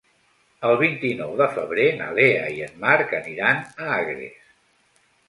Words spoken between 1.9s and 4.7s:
na Lea i en Marc aniran a Agres.